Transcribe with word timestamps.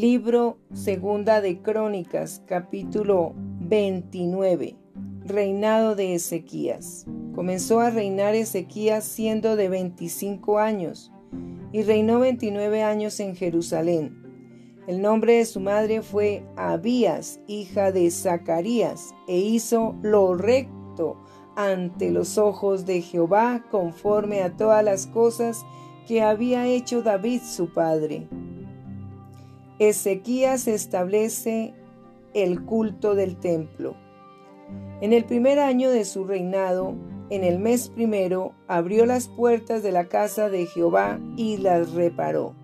Libro 0.00 0.58
Segunda 0.74 1.40
de 1.40 1.60
Crónicas, 1.60 2.40
capítulo 2.46 3.32
29. 3.34 4.76
Reinado 5.24 5.96
de 5.96 6.14
Ezequías. 6.14 7.04
Comenzó 7.34 7.80
a 7.80 7.90
reinar 7.90 8.36
Ezequías 8.36 9.02
siendo 9.02 9.56
de 9.56 9.68
25 9.68 10.60
años 10.60 11.10
y 11.72 11.82
reinó 11.82 12.20
29 12.20 12.84
años 12.84 13.18
en 13.18 13.34
Jerusalén. 13.34 14.22
El 14.86 15.02
nombre 15.02 15.38
de 15.38 15.44
su 15.44 15.58
madre 15.58 16.00
fue 16.02 16.44
Abías, 16.54 17.40
hija 17.48 17.90
de 17.90 18.08
Zacarías, 18.12 19.16
e 19.26 19.36
hizo 19.38 19.96
lo 20.02 20.36
recto 20.36 21.16
ante 21.56 22.12
los 22.12 22.38
ojos 22.38 22.86
de 22.86 23.02
Jehová 23.02 23.64
conforme 23.68 24.42
a 24.42 24.56
todas 24.56 24.84
las 24.84 25.08
cosas 25.08 25.66
que 26.06 26.22
había 26.22 26.68
hecho 26.68 27.02
David 27.02 27.40
su 27.42 27.72
padre 27.72 28.28
Ezequías 29.78 30.66
establece 30.66 31.72
el 32.34 32.64
culto 32.64 33.14
del 33.14 33.36
templo. 33.36 33.96
En 35.00 35.12
el 35.12 35.24
primer 35.24 35.60
año 35.60 35.90
de 35.90 36.04
su 36.04 36.24
reinado, 36.24 36.96
en 37.30 37.44
el 37.44 37.60
mes 37.60 37.88
primero, 37.88 38.54
abrió 38.66 39.06
las 39.06 39.28
puertas 39.28 39.84
de 39.84 39.92
la 39.92 40.08
casa 40.08 40.50
de 40.50 40.66
Jehová 40.66 41.20
y 41.36 41.58
las 41.58 41.92
reparó. 41.92 42.56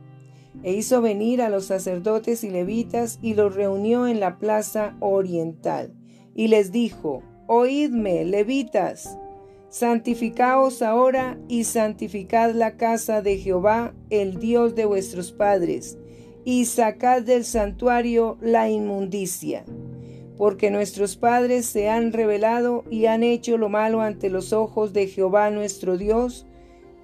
E 0.65 0.73
hizo 0.73 1.02
venir 1.02 1.41
a 1.41 1.51
los 1.51 1.66
sacerdotes 1.66 2.43
y 2.43 2.51
levitas 2.51 3.21
y 3.23 3.35
los 3.35 3.55
reunió 3.55 4.09
en 4.09 4.19
la 4.19 4.38
plaza 4.38 4.96
oriental. 4.99 5.95
Y 6.35 6.49
les 6.49 6.73
dijo, 6.73 7.23
Oídme, 7.46 8.24
levitas, 8.24 9.16
santificaos 9.69 10.83
ahora 10.83 11.38
y 11.46 11.62
santificad 11.62 12.51
la 12.55 12.77
casa 12.77 13.23
de 13.23 13.37
Jehová, 13.38 13.95
el 14.10 14.41
Dios 14.41 14.74
de 14.74 14.85
vuestros 14.85 15.30
padres 15.30 15.96
y 16.45 16.66
sacad 16.66 17.23
del 17.23 17.45
santuario 17.45 18.37
la 18.41 18.69
inmundicia, 18.69 19.65
porque 20.37 20.71
nuestros 20.71 21.16
padres 21.16 21.66
se 21.66 21.88
han 21.88 22.13
rebelado 22.13 22.85
y 22.91 23.07
han 23.07 23.23
hecho 23.23 23.57
lo 23.57 23.68
malo 23.68 24.02
ante 24.02 24.29
los 24.30 24.52
ojos 24.52 24.93
de 24.93 25.07
Jehová 25.07 25.51
nuestro 25.51 25.96
Dios, 25.96 26.46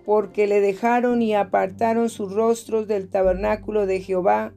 porque 0.05 0.47
le 0.47 0.61
dejaron 0.61 1.23
y 1.23 1.35
apartaron 1.35 2.11
sus 2.11 2.33
rostros 2.33 2.87
del 2.87 3.09
tabernáculo 3.09 3.87
de 3.87 4.01
Jehová 4.01 4.53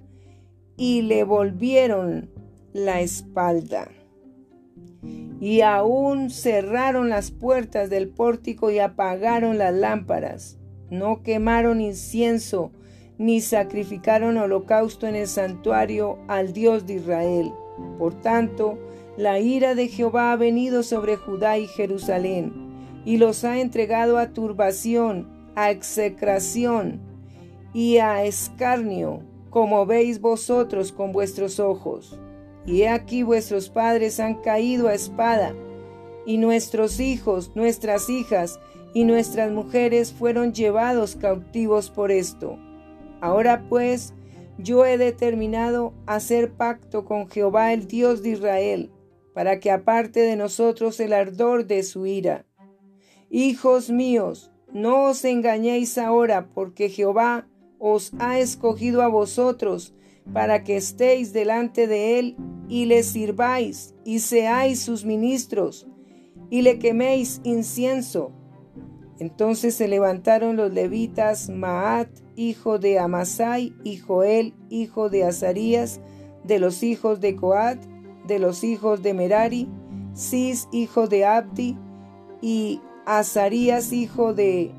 y 0.78 1.04
le 1.04 1.24
volvieron 1.24 2.30
la 2.74 3.02
espalda. 3.02 3.90
Y 5.40 5.62
aún 5.62 6.30
cerraron 6.30 7.10
las 7.10 7.32
puertas 7.32 7.90
del 7.90 8.08
pórtico 8.10 8.72
y 8.72 8.80
apagaron 8.80 9.58
las 9.58 9.74
lámparas. 9.74 10.58
No 10.90 11.22
quemaron 11.22 11.82
incienso, 11.82 12.72
ni 13.18 13.42
sacrificaron 13.42 14.38
holocausto 14.38 15.08
en 15.08 15.16
el 15.16 15.28
santuario 15.28 16.18
al 16.28 16.54
Dios 16.54 16.86
de 16.86 16.96
Israel. 16.96 17.54
Por 17.98 18.14
tanto, 18.22 18.78
la 19.18 19.40
ira 19.40 19.76
de 19.76 19.88
Jehová 19.88 20.32
ha 20.32 20.36
venido 20.36 20.84
sobre 20.84 21.18
Judá 21.18 21.58
y 21.58 21.68
Jerusalén, 21.68 22.54
y 23.06 23.18
los 23.18 23.44
ha 23.44 23.60
entregado 23.60 24.18
a 24.18 24.30
turbación, 24.30 25.28
a 25.56 25.70
execración 25.70 27.00
y 27.74 27.98
a 27.98 28.24
escarnio, 28.24 29.22
como 29.50 29.86
veis 29.86 30.20
vosotros 30.20 30.92
con 30.92 31.12
vuestros 31.12 31.60
ojos. 31.60 32.20
Y 32.66 32.82
he 32.82 32.90
aquí 32.90 33.24
vuestros 33.24 33.70
padres 33.70 34.20
han 34.20 34.36
caído 34.36 34.88
a 34.88 34.94
espada, 34.94 35.54
y 36.26 36.38
nuestros 36.38 37.00
hijos, 37.00 37.52
nuestras 37.56 38.10
hijas 38.10 38.60
y 38.94 39.04
nuestras 39.04 39.52
mujeres 39.52 40.14
fueron 40.14 40.54
llevados 40.54 41.16
cautivos 41.16 41.90
por 41.90 42.12
esto. 42.12 42.58
Ahora 43.24 43.64
pues, 43.70 44.14
yo 44.58 44.86
he 44.86 44.98
determinado 44.98 45.94
hacer 46.08 46.52
pacto 46.52 47.06
con 47.06 47.30
Jehová 47.30 47.72
el 47.72 47.88
Dios 47.88 48.22
de 48.22 48.32
Israel, 48.32 48.92
para 49.34 49.62
que 49.62 49.72
aparte 49.72 50.20
de 50.20 50.36
nosotros 50.36 51.00
el 51.00 51.14
ardor 51.14 51.66
de 51.66 51.84
su 51.84 52.06
ira. 52.06 52.46
Hijos 53.30 53.90
míos, 53.90 54.52
no 54.74 55.06
os 55.06 55.24
engañéis 55.24 55.98
ahora, 55.98 56.50
porque 56.54 56.90
Jehová 56.90 57.48
os 57.80 58.12
ha 58.20 58.40
escogido 58.40 59.02
a 59.02 59.08
vosotros, 59.08 59.96
para 60.34 60.66
que 60.66 60.76
estéis 60.76 61.32
delante 61.32 61.88
de 61.88 62.20
él 62.20 62.36
y 62.68 62.88
le 62.88 63.04
sirváis 63.04 63.96
y 64.04 64.20
seáis 64.20 64.82
sus 64.82 65.06
ministros, 65.06 65.88
y 66.50 66.62
le 66.62 66.78
queméis 66.78 67.40
incienso. 67.46 68.34
Entonces 69.20 69.76
se 69.76 69.88
levantaron 69.88 70.56
los 70.56 70.74
levitas 70.74 71.50
Maat, 71.50 72.10
hijo 72.36 72.80
de 72.80 73.00
Amasai, 73.00 73.74
y 73.84 73.98
Joel, 73.98 74.54
hijo 74.70 75.10
de 75.10 75.24
Azarías, 75.24 76.02
de 76.44 76.60
los 76.60 76.84
hijos 76.84 77.20
de 77.20 77.36
Coat, 77.36 77.80
de 78.28 78.40
los 78.40 78.64
hijos 78.64 79.04
de 79.04 79.14
Merari, 79.14 79.70
Cis, 80.16 80.68
hijo 80.72 81.08
de 81.08 81.26
Abdi, 81.26 81.78
y 82.42 82.82
Azarías, 83.06 83.94
hijo 83.94 84.34
de 84.34 84.72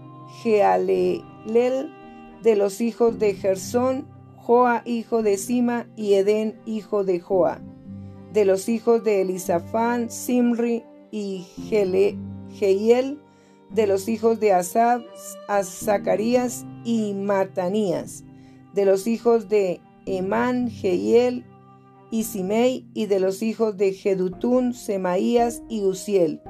Jealelel, 0.42 1.92
de 2.42 2.56
los 2.56 2.80
hijos 2.80 3.18
de 3.18 3.34
Gersón, 3.34 4.06
Joa, 4.36 4.82
hijo 4.84 5.22
de 5.22 5.38
Sima, 5.38 5.86
y 5.96 6.14
Edén, 6.14 6.60
hijo 6.66 7.04
de 7.04 7.20
Joa, 7.20 7.62
de 8.32 8.44
los 8.44 8.68
hijos 8.68 9.04
de 9.04 9.22
Elisafán, 9.22 10.10
Simri 10.10 10.84
y 11.10 11.46
Jeiel, 12.50 13.20
de 13.74 13.86
los 13.86 14.08
hijos 14.08 14.38
de 14.40 14.52
Asab, 14.52 15.02
a 15.48 15.64
Zacarías 15.64 16.64
y 16.84 17.12
Matanías, 17.14 18.24
de 18.72 18.84
los 18.84 19.06
hijos 19.06 19.48
de 19.48 19.80
Emán, 20.06 20.70
Jehiel 20.70 21.44
y 22.10 22.24
Simei, 22.24 22.86
y 22.94 23.06
de 23.06 23.18
los 23.18 23.42
hijos 23.42 23.76
de 23.76 23.92
Jedutún, 23.92 24.74
Semaías 24.74 25.62
y 25.68 25.82
Uziel. 25.82 26.40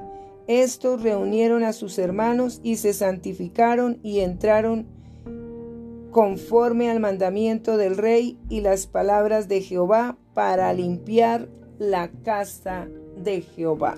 Estos 0.46 1.02
reunieron 1.02 1.64
a 1.64 1.72
sus 1.72 1.98
hermanos 1.98 2.60
y 2.62 2.76
se 2.76 2.92
santificaron 2.92 3.98
y 4.02 4.20
entraron 4.20 4.86
conforme 6.10 6.90
al 6.90 7.00
mandamiento 7.00 7.78
del 7.78 7.96
rey 7.96 8.38
y 8.50 8.60
las 8.60 8.86
palabras 8.86 9.48
de 9.48 9.62
Jehová 9.62 10.18
para 10.34 10.72
limpiar 10.74 11.48
la 11.78 12.10
casa 12.22 12.88
de 13.16 13.40
Jehová. 13.40 13.96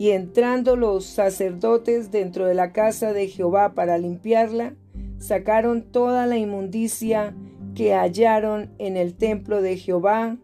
Y 0.00 0.12
entrando 0.12 0.76
los 0.76 1.04
sacerdotes 1.04 2.10
dentro 2.10 2.46
de 2.46 2.54
la 2.54 2.72
casa 2.72 3.12
de 3.12 3.28
Jehová 3.28 3.74
para 3.74 3.98
limpiarla, 3.98 4.74
sacaron 5.18 5.82
toda 5.82 6.26
la 6.26 6.38
inmundicia 6.38 7.34
que 7.74 7.92
hallaron 7.92 8.70
en 8.78 8.96
el 8.96 9.14
templo 9.14 9.60
de 9.60 9.76
Jehová, 9.76 10.38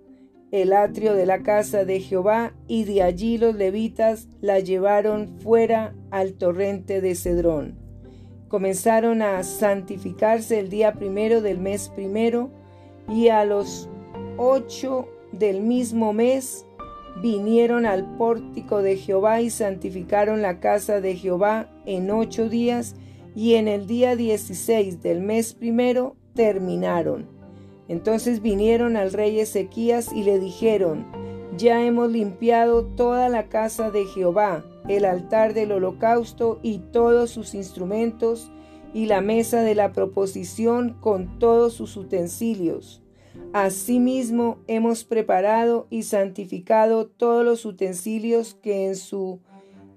el 0.50 0.75
atrio 0.75 1.15
de 1.15 1.25
la 1.25 1.43
casa 1.43 1.87
de 1.87 2.00
Jehová, 2.00 2.53
y 2.69 2.84
de 2.84 3.03
allí 3.03 3.39
los 3.39 3.55
levitas 3.55 4.28
la 4.43 4.61
llevaron 4.61 5.39
fuera 5.41 5.94
al 6.11 6.34
torrente 6.34 7.00
de 7.00 7.15
Cedrón. 7.15 7.78
Comenzaron 8.49 9.23
a 9.23 9.43
santificarse 9.43 10.59
el 10.59 10.69
día 10.69 10.93
primero 10.93 11.41
del 11.41 11.61
mes 11.61 11.88
primero, 11.88 12.50
y 13.09 13.28
a 13.28 13.47
los 13.47 13.88
ocho 14.37 15.09
del 15.33 15.62
mismo 15.62 16.12
mes 16.12 16.66
vinieron 17.22 17.87
al 17.87 18.04
pórtico 18.16 18.82
de 18.82 18.97
Jehová 18.97 19.41
y 19.41 19.50
santificaron 19.50 20.43
la 20.43 20.60
casa 20.60 21.00
de 21.00 21.16
Jehová 21.16 21.69
en 21.84 22.10
ocho 22.10 22.49
días, 22.49 22.94
y 23.34 23.54
en 23.54 23.69
el 23.69 23.87
día 23.87 24.16
dieciséis 24.16 25.03
del 25.03 25.21
mes 25.21 25.53
primero 25.53 26.16
terminaron. 26.34 27.26
Entonces 27.88 28.41
vinieron 28.41 28.97
al 28.97 29.12
rey 29.12 29.38
Ezequías 29.38 30.12
y 30.12 30.22
le 30.22 30.38
dijeron, 30.38 31.06
ya 31.56 31.84
hemos 31.84 32.10
limpiado 32.10 32.84
toda 32.84 33.28
la 33.28 33.49
casa 33.49 33.91
de 33.91 34.05
Jehová, 34.06 34.65
el 34.88 35.05
altar 35.05 35.55
del 35.55 35.72
holocausto 35.72 36.59
y 36.62 36.78
todos 36.78 37.31
sus 37.31 37.55
instrumentos, 37.55 38.50
y 38.94 39.06
la 39.06 39.21
mesa 39.21 39.62
de 39.62 39.75
la 39.75 39.93
proposición 39.93 40.97
con 41.00 41.38
todos 41.38 41.75
sus 41.75 41.96
utensilios 41.96 43.02
Asimismo, 43.53 44.59
hemos 44.67 45.05
preparado 45.05 45.87
y 45.88 46.03
santificado 46.03 47.06
todos 47.06 47.44
los 47.44 47.65
utensilios 47.65 48.55
que 48.55 48.87
en 48.87 48.97
su 48.97 49.41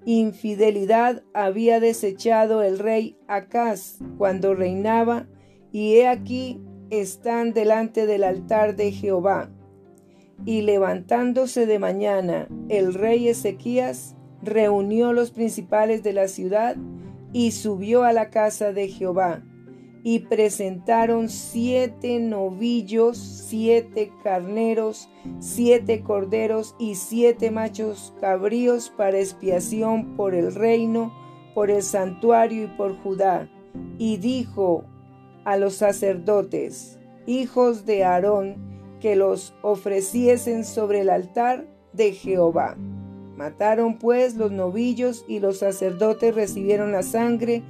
infidelidad 0.06 1.22
había 1.34 1.78
desechado 1.78 2.62
el 2.62 2.78
rey 2.78 3.18
Acaz 3.28 3.98
cuando 4.16 4.54
reinaba, 4.54 5.26
y 5.72 5.96
he 5.96 6.08
aquí 6.08 6.60
están 6.88 7.52
delante 7.52 8.06
del 8.06 8.24
altar 8.24 8.76
de 8.76 8.92
Jehová. 8.92 9.50
Y 10.46 10.62
levantándose 10.62 11.66
de 11.66 11.78
mañana, 11.78 12.48
el 12.70 12.94
rey 12.94 13.28
Ezequías 13.28 14.16
reunió 14.42 15.12
los 15.12 15.32
principales 15.32 16.02
de 16.02 16.14
la 16.14 16.28
ciudad 16.28 16.76
y 17.32 17.52
subió 17.52 18.04
a 18.04 18.12
la 18.12 18.30
casa 18.30 18.72
de 18.72 18.88
Jehová 18.88 19.42
y 20.02 20.20
presentaron 20.20 21.28
siete 21.28 22.18
novillos, 22.20 23.18
siete 23.18 24.12
carneros, 24.22 25.08
siete 25.38 26.02
corderos 26.02 26.74
y 26.78 26.94
siete 26.94 27.50
machos 27.50 28.14
cabríos 28.20 28.90
para 28.96 29.18
expiación 29.18 30.16
por 30.16 30.34
el 30.34 30.54
reino, 30.54 31.12
por 31.54 31.70
el 31.70 31.82
santuario 31.82 32.64
y 32.64 32.68
por 32.68 32.98
Judá. 33.02 33.48
Y 33.98 34.16
dijo 34.16 34.84
a 35.44 35.56
los 35.56 35.74
sacerdotes, 35.74 36.98
hijos 37.26 37.84
de 37.84 38.04
Aarón, 38.04 38.70
que 39.00 39.16
los 39.16 39.54
ofreciesen 39.62 40.64
sobre 40.64 41.00
el 41.00 41.10
altar 41.10 41.66
de 41.92 42.12
Jehová. 42.12 42.76
Mataron 43.36 43.98
pues 43.98 44.36
los 44.36 44.52
novillos 44.52 45.24
y 45.26 45.40
los 45.40 45.58
sacerdotes 45.58 46.34
recibieron 46.34 46.92
la 46.92 47.02
sangre 47.02 47.62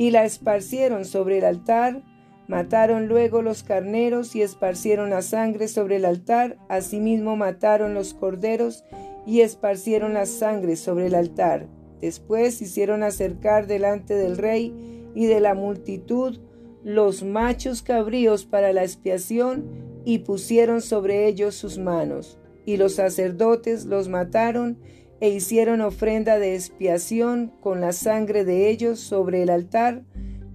y 0.00 0.12
la 0.12 0.24
esparcieron 0.24 1.04
sobre 1.04 1.36
el 1.36 1.44
altar. 1.44 2.02
Mataron 2.48 3.06
luego 3.06 3.42
los 3.42 3.62
carneros 3.62 4.34
y 4.34 4.40
esparcieron 4.40 5.10
la 5.10 5.20
sangre 5.20 5.68
sobre 5.68 5.96
el 5.96 6.06
altar. 6.06 6.56
Asimismo 6.70 7.36
mataron 7.36 7.92
los 7.92 8.14
corderos 8.14 8.82
y 9.26 9.42
esparcieron 9.42 10.14
la 10.14 10.24
sangre 10.24 10.76
sobre 10.76 11.08
el 11.08 11.14
altar. 11.14 11.66
Después 12.00 12.62
hicieron 12.62 13.02
acercar 13.02 13.66
delante 13.66 14.14
del 14.14 14.38
rey 14.38 14.74
y 15.14 15.26
de 15.26 15.38
la 15.38 15.52
multitud 15.52 16.38
los 16.82 17.22
machos 17.22 17.82
cabríos 17.82 18.46
para 18.46 18.72
la 18.72 18.84
expiación 18.84 19.66
y 20.06 20.20
pusieron 20.20 20.80
sobre 20.80 21.26
ellos 21.26 21.56
sus 21.56 21.76
manos. 21.76 22.38
Y 22.64 22.78
los 22.78 22.94
sacerdotes 22.94 23.84
los 23.84 24.08
mataron 24.08 24.78
e 25.20 25.28
hicieron 25.28 25.80
ofrenda 25.80 26.38
de 26.38 26.54
expiación 26.54 27.52
con 27.60 27.80
la 27.80 27.92
sangre 27.92 28.44
de 28.44 28.70
ellos 28.70 29.00
sobre 29.00 29.42
el 29.42 29.50
altar 29.50 30.02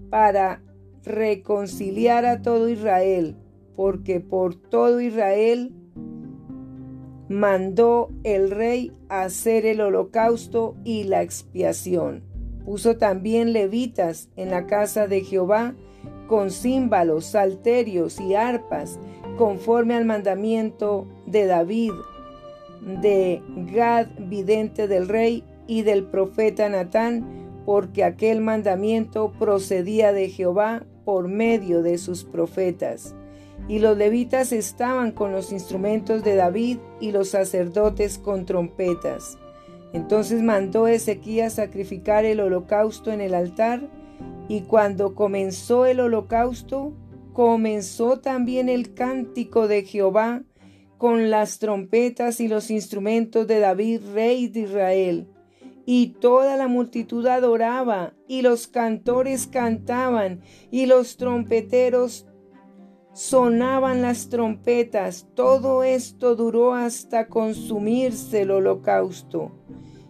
para 0.09 0.61
reconciliar 1.03 2.25
a 2.25 2.41
todo 2.41 2.69
Israel, 2.69 3.37
porque 3.75 4.19
por 4.19 4.55
todo 4.55 4.99
Israel 5.01 5.73
mandó 7.29 8.09
el 8.23 8.51
rey 8.51 8.91
hacer 9.09 9.65
el 9.65 9.81
holocausto 9.81 10.75
y 10.83 11.03
la 11.03 11.21
expiación. 11.21 12.23
Puso 12.65 12.97
también 12.97 13.53
levitas 13.53 14.29
en 14.35 14.49
la 14.49 14.65
casa 14.65 15.07
de 15.07 15.21
Jehová 15.21 15.75
con 16.27 16.49
címbalos, 16.49 17.25
salterios 17.25 18.19
y 18.19 18.33
arpas, 18.33 18.99
conforme 19.37 19.93
al 19.93 20.05
mandamiento 20.05 21.07
de 21.27 21.45
David, 21.45 21.91
de 22.85 23.41
Gad, 23.73 24.07
vidente 24.17 24.87
del 24.87 25.07
rey, 25.07 25.43
y 25.67 25.81
del 25.81 26.03
profeta 26.03 26.69
Natán, 26.69 27.25
porque 27.65 28.03
aquel 28.03 28.41
mandamiento 28.41 29.31
procedía 29.39 30.13
de 30.13 30.29
Jehová 30.29 30.85
por 31.03 31.27
medio 31.27 31.81
de 31.81 31.97
sus 31.97 32.23
profetas. 32.23 33.15
Y 33.67 33.79
los 33.79 33.97
levitas 33.97 34.51
estaban 34.51 35.11
con 35.11 35.31
los 35.31 35.51
instrumentos 35.51 36.23
de 36.23 36.35
David 36.35 36.77
y 36.99 37.11
los 37.11 37.29
sacerdotes 37.29 38.19
con 38.19 38.45
trompetas. 38.45 39.39
Entonces 39.93 40.41
mandó 40.43 40.87
Ezequías 40.87 41.53
sacrificar 41.53 42.25
el 42.25 42.39
holocausto 42.39 43.11
en 43.11 43.21
el 43.21 43.33
altar, 43.33 43.89
y 44.47 44.61
cuando 44.61 45.15
comenzó 45.15 45.87
el 45.87 45.99
holocausto, 45.99 46.93
comenzó 47.33 48.19
también 48.19 48.69
el 48.69 48.93
cántico 48.93 49.67
de 49.67 49.83
Jehová 49.83 50.43
con 51.05 51.29
las 51.29 51.59
trompetas 51.59 52.39
y 52.39 52.47
los 52.47 52.71
instrumentos 52.71 53.45
de 53.45 53.59
David, 53.59 54.01
rey 54.15 54.47
de 54.47 54.61
Israel. 54.61 55.27
Y 55.85 56.15
toda 56.19 56.57
la 56.57 56.67
multitud 56.67 57.27
adoraba, 57.27 58.15
y 58.27 58.41
los 58.41 58.65
cantores 58.65 59.45
cantaban, 59.45 60.41
y 60.71 60.87
los 60.87 61.17
trompeteros 61.17 62.25
sonaban 63.13 64.01
las 64.01 64.29
trompetas. 64.29 65.27
Todo 65.35 65.83
esto 65.83 66.35
duró 66.35 66.73
hasta 66.73 67.27
consumirse 67.27 68.41
el 68.41 68.49
holocausto. 68.49 69.51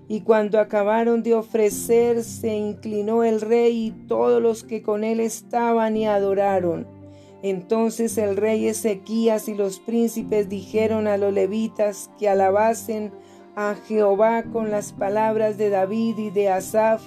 Y 0.07 0.21
cuando 0.21 0.61
acabaron 0.61 1.23
de 1.23 1.33
ofrecer, 1.33 2.23
se 2.23 2.55
inclinó 2.55 3.25
el 3.25 3.41
rey 3.41 3.87
y 3.87 4.07
todos 4.07 4.41
los 4.41 4.63
que 4.63 4.81
con 4.81 5.03
él 5.03 5.19
estaban 5.19 5.97
y 5.97 6.07
adoraron. 6.07 6.94
Entonces 7.41 8.17
el 8.17 8.37
rey 8.37 8.67
Ezequías 8.67 9.47
y 9.47 9.53
los 9.53 9.79
príncipes 9.79 10.49
dijeron 10.49 11.07
a 11.07 11.17
los 11.17 11.33
levitas 11.33 12.09
que 12.17 12.29
alabasen 12.29 13.11
a 13.55 13.75
Jehová 13.87 14.43
con 14.51 14.71
las 14.71 14.93
palabras 14.93 15.57
de 15.57 15.69
David 15.69 16.17
y 16.17 16.29
de 16.29 16.49
Asaf, 16.49 17.03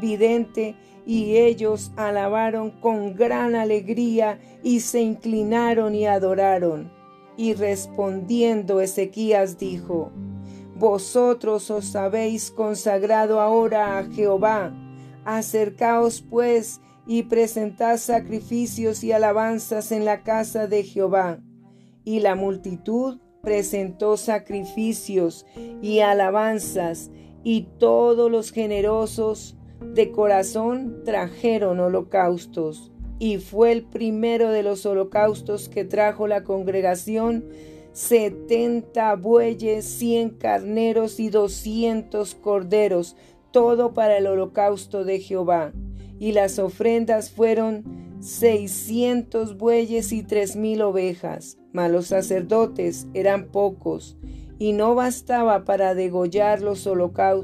vidente, 0.00 0.76
y 1.06 1.36
ellos 1.36 1.90
alabaron 1.96 2.70
con 2.70 3.14
gran 3.14 3.54
alegría 3.54 4.38
y 4.62 4.80
se 4.80 5.00
inclinaron 5.00 5.94
y 5.94 6.06
adoraron. 6.06 6.92
Y 7.36 7.54
respondiendo 7.54 8.80
Ezequías 8.80 9.58
dijo, 9.58 10.12
Vosotros 10.76 11.70
os 11.70 11.96
habéis 11.96 12.50
consagrado 12.50 13.40
ahora 13.40 13.98
a 13.98 14.04
Jehová, 14.04 14.72
acercaos 15.24 16.20
pues 16.20 16.80
y 17.08 17.22
presentad 17.22 17.96
sacrificios 17.96 19.02
y 19.02 19.12
alabanzas 19.12 19.92
en 19.92 20.04
la 20.04 20.22
casa 20.22 20.66
de 20.66 20.84
Jehová. 20.84 21.40
Y 22.04 22.20
la 22.20 22.34
multitud 22.34 23.18
presentó 23.42 24.18
sacrificios 24.18 25.46
y 25.80 26.00
alabanzas, 26.00 27.10
y 27.42 27.68
todos 27.78 28.30
los 28.30 28.52
generosos 28.52 29.56
de 29.94 30.12
corazón 30.12 31.02
trajeron 31.04 31.80
holocaustos. 31.80 32.92
Y 33.18 33.38
fue 33.38 33.72
el 33.72 33.84
primero 33.84 34.50
de 34.50 34.62
los 34.62 34.84
holocaustos 34.84 35.70
que 35.70 35.84
trajo 35.86 36.26
la 36.28 36.44
congregación 36.44 37.46
setenta 37.92 39.16
bueyes, 39.16 39.86
cien 39.86 40.28
carneros 40.28 41.18
y 41.18 41.30
doscientos 41.30 42.34
corderos, 42.34 43.16
todo 43.50 43.94
para 43.94 44.18
el 44.18 44.26
holocausto 44.26 45.04
de 45.04 45.20
Jehová 45.20 45.72
y 46.18 46.32
las 46.32 46.58
ofrendas 46.58 47.30
fueron 47.30 47.84
seiscientos 48.20 49.56
bueyes 49.56 50.12
y 50.12 50.22
tres 50.22 50.56
mil 50.56 50.82
ovejas, 50.82 51.58
mas 51.72 51.90
los 51.90 52.06
sacerdotes 52.06 53.06
eran 53.14 53.46
pocos, 53.46 54.16
y 54.58 54.72
no 54.72 54.94
bastaba 54.94 55.64
para 55.64 55.94
degollar 55.94 56.60
los 56.60 56.88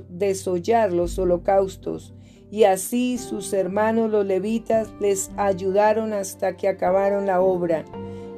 desollar 0.09 0.93
los 0.93 1.19
holocaustos. 1.19 2.15
Y 2.51 2.65
así 2.65 3.19
sus 3.19 3.53
hermanos 3.53 4.11
los 4.11 4.27
levitas 4.27 4.89
les 5.01 5.31
ayudaron 5.37 6.13
hasta 6.13 6.57
que 6.57 6.69
acabaron 6.69 7.27
la 7.27 7.41
obra, 7.41 7.85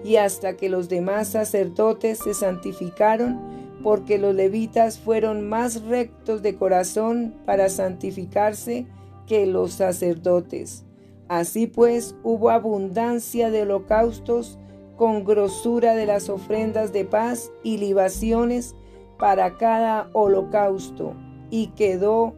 y 0.05 0.17
hasta 0.17 0.57
que 0.57 0.69
los 0.69 0.89
demás 0.89 1.29
sacerdotes 1.29 2.19
se 2.19 2.35
santificaron, 2.35 3.41
porque 3.83 4.19
los 4.19 4.35
levitas 4.35 4.99
fueron 4.99 5.49
más 5.49 5.83
rectos 5.83 6.43
de 6.43 6.55
corazón 6.57 7.35
para 7.45 7.69
santificarse 7.69 8.87
que 9.27 9.47
los 9.47 9.73
sacerdotes. 9.73 10.85
Así 11.29 11.67
pues 11.67 12.15
hubo 12.23 12.51
abundancia 12.51 13.51
de 13.51 13.63
holocaustos 13.63 14.59
con 14.97 15.25
grosura 15.25 15.95
de 15.95 16.07
las 16.07 16.29
ofrendas 16.29 16.93
de 16.93 17.05
paz 17.05 17.53
y 17.63 17.79
libaciones 17.79 18.75
para 19.19 19.57
cada 19.57 20.09
holocausto, 20.13 21.15
y 21.51 21.69
quedó 21.69 22.35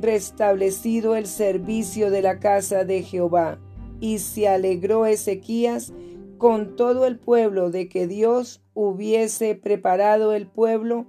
restablecido 0.00 1.16
el 1.16 1.26
servicio 1.26 2.10
de 2.10 2.22
la 2.22 2.38
casa 2.38 2.84
de 2.84 3.02
Jehová. 3.02 3.58
Y 4.00 4.18
se 4.18 4.48
alegró 4.48 5.06
Ezequías 5.06 5.92
con 6.38 6.76
todo 6.76 7.06
el 7.06 7.18
pueblo 7.18 7.70
de 7.70 7.88
que 7.88 8.06
Dios 8.06 8.62
hubiese 8.74 9.54
preparado 9.56 10.32
el 10.32 10.46
pueblo, 10.46 11.06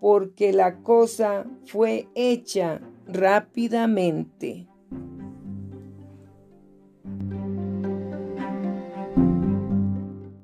porque 0.00 0.52
la 0.52 0.82
cosa 0.82 1.44
fue 1.66 2.08
hecha 2.14 2.80
rápidamente. 3.06 4.69